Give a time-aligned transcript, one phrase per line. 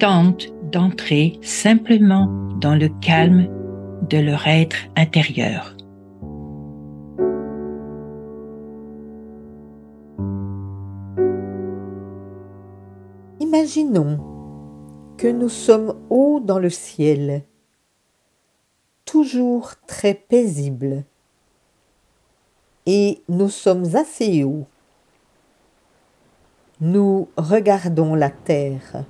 [0.00, 2.26] qui tentent d'entrer simplement
[2.58, 3.48] dans le calme
[4.08, 5.76] de leur être intérieur.
[13.40, 14.18] Imaginons
[15.18, 17.42] que nous sommes haut dans le ciel,
[19.04, 21.04] toujours très paisible,
[22.86, 24.66] et nous sommes assez haut.
[26.80, 29.04] Nous regardons la terre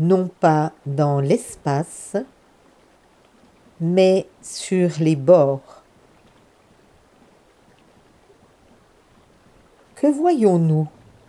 [0.00, 2.16] non pas dans l'espace,
[3.80, 5.82] mais sur les bords.
[9.94, 10.88] Que voyons-nous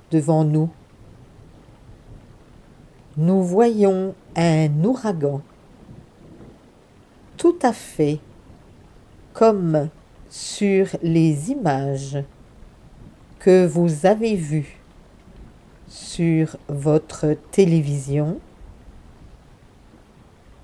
[0.09, 0.69] devant nous?
[3.17, 5.41] Nous voyons un ouragan,
[7.35, 8.19] tout à fait
[9.33, 9.89] comme
[10.29, 12.23] sur les images
[13.39, 14.77] que vous avez vues
[15.89, 18.39] sur votre télévision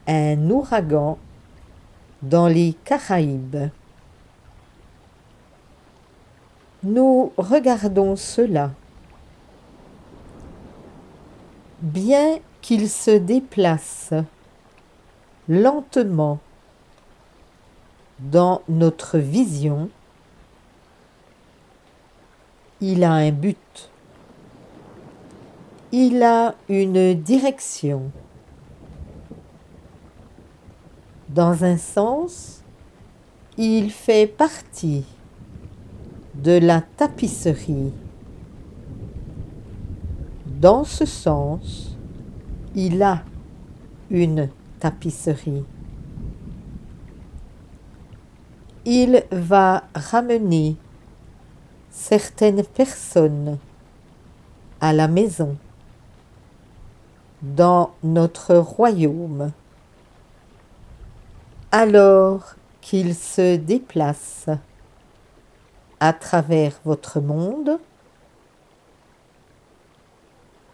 [0.07, 1.17] un ouragan
[2.21, 3.69] dans les Caraïbes.
[6.83, 8.71] Nous regardons cela.
[11.81, 14.13] Bien qu'il se déplace
[15.47, 16.39] lentement
[18.19, 19.89] dans notre vision,
[22.81, 23.91] il a un but.
[25.91, 28.11] Il a une direction.
[31.29, 32.61] Dans un sens,
[33.57, 35.03] il fait partie
[36.35, 37.91] de la tapisserie.
[40.45, 41.97] Dans ce sens,
[42.75, 43.23] il a
[44.09, 44.47] une
[44.79, 45.65] tapisserie.
[48.85, 50.77] Il va ramener
[51.89, 53.57] certaines personnes
[54.79, 55.57] à la maison
[57.41, 59.51] dans notre royaume
[61.71, 64.47] alors qu'il se déplace
[65.99, 67.79] à travers votre monde,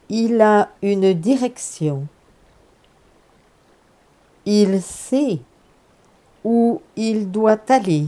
[0.09, 2.08] il a une direction.
[4.46, 5.40] Il sait
[6.44, 8.08] où il doit aller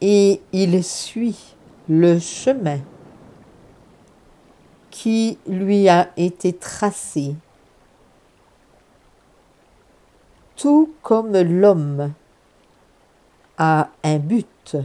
[0.00, 1.56] et il suit
[1.88, 2.78] le chemin
[4.90, 7.34] qui lui a été tracé
[10.60, 12.12] tout comme l'homme
[13.56, 14.76] a un but,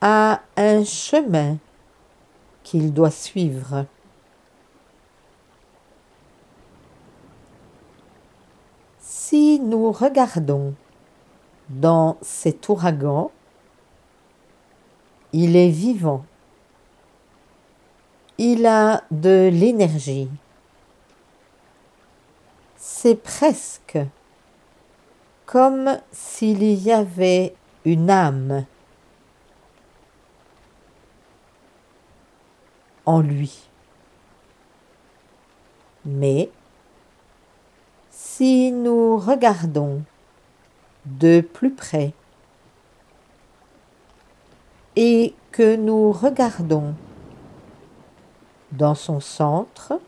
[0.00, 1.58] a un chemin
[2.62, 3.84] qu'il doit suivre.
[9.00, 10.72] Si nous regardons
[11.68, 13.30] dans cet ouragan,
[15.34, 16.24] il est vivant.
[18.38, 20.30] Il a de l'énergie
[22.82, 23.98] c'est presque
[25.44, 27.54] comme s'il y avait
[27.84, 28.64] une âme
[33.04, 33.68] en lui.
[36.06, 36.50] Mais
[38.10, 40.02] si nous regardons
[41.04, 42.14] de plus près
[44.96, 46.94] et que nous regardons
[48.72, 50.00] dans son centre,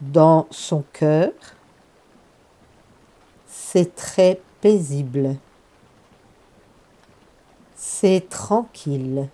[0.00, 1.32] dans son cœur,
[3.46, 5.36] c'est très paisible,
[7.74, 9.28] c'est tranquille.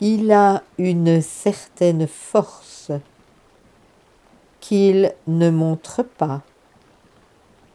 [0.00, 2.90] Il a une certaine force
[4.60, 6.42] qu'il ne montre pas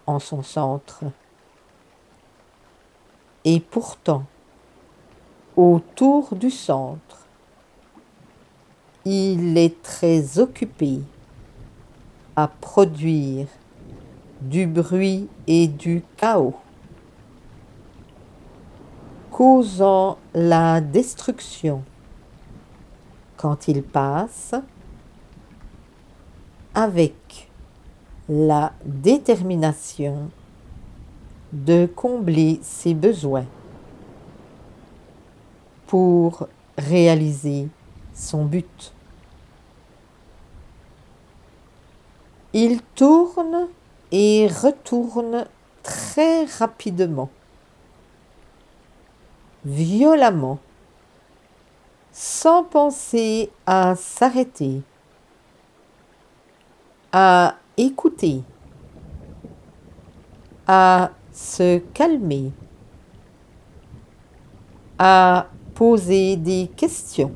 [0.06, 1.04] en son centre.
[3.46, 4.26] Et pourtant,
[5.56, 7.07] autour du centre,
[9.10, 11.00] il est très occupé
[12.36, 13.48] à produire
[14.42, 16.56] du bruit et du chaos,
[19.32, 21.84] causant la destruction
[23.38, 24.54] quand il passe
[26.74, 27.50] avec
[28.28, 30.30] la détermination
[31.54, 33.46] de combler ses besoins.
[35.88, 37.70] pour réaliser
[38.14, 38.94] son but.
[42.60, 43.68] Il tourne
[44.12, 45.46] et retourne
[45.84, 47.30] très rapidement,
[49.64, 50.58] violemment,
[52.12, 54.82] sans penser à s'arrêter,
[57.12, 58.42] à écouter,
[60.66, 62.52] à se calmer,
[64.98, 65.46] à
[65.76, 67.32] poser des questions.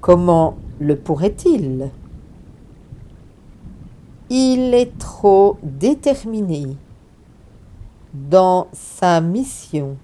[0.00, 1.90] Comment le pourrait-il?
[4.30, 6.76] Il est trop déterminé
[8.12, 9.96] dans sa mission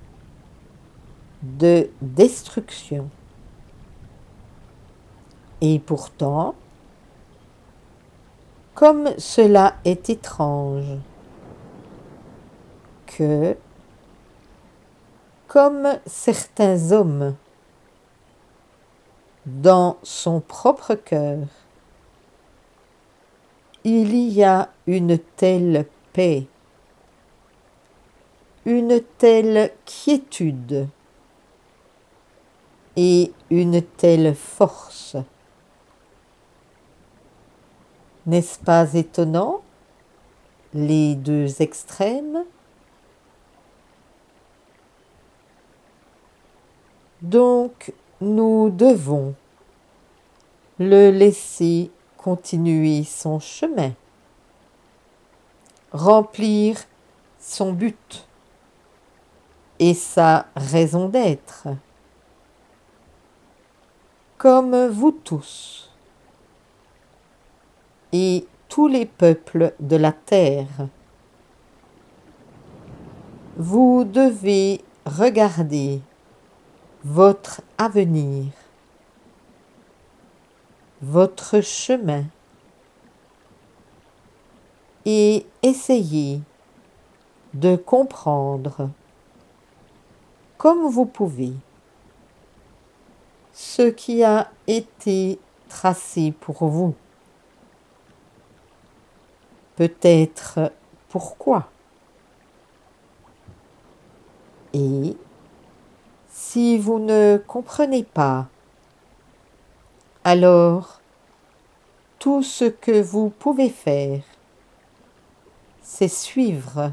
[1.42, 3.10] de destruction.
[5.60, 6.54] Et pourtant,
[8.74, 10.98] comme cela est étrange,
[13.06, 13.56] que,
[15.48, 17.34] comme certains hommes,
[19.48, 21.46] dans son propre cœur,
[23.84, 26.46] il y a une telle paix,
[28.66, 30.88] une telle quiétude
[32.96, 35.16] et une telle force.
[38.26, 39.62] N'est-ce pas étonnant
[40.74, 42.44] les deux extrêmes?
[47.22, 49.34] Donc nous devons
[50.78, 53.92] le laisser continuer son chemin,
[55.92, 56.78] remplir
[57.38, 58.26] son but
[59.78, 61.68] et sa raison d'être,
[64.36, 65.90] comme vous tous
[68.12, 70.88] et tous les peuples de la terre.
[73.56, 76.00] Vous devez regarder
[77.04, 78.52] votre avenir,
[81.00, 82.24] votre chemin
[85.04, 86.40] et essayez
[87.54, 88.90] de comprendre
[90.58, 91.52] comme vous pouvez
[93.52, 96.94] ce qui a été tracé pour vous.
[99.76, 100.72] Peut-être
[101.08, 101.68] pourquoi.
[104.74, 105.16] Et
[106.40, 108.46] si vous ne comprenez pas,
[110.22, 111.00] alors
[112.20, 114.22] tout ce que vous pouvez faire,
[115.82, 116.92] c'est suivre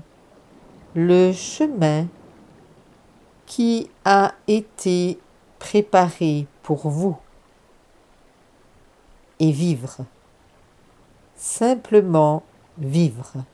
[0.96, 2.08] le chemin
[3.46, 5.20] qui a été
[5.60, 7.16] préparé pour vous
[9.40, 10.06] et vivre,
[11.36, 12.42] simplement
[12.80, 13.46] vivre.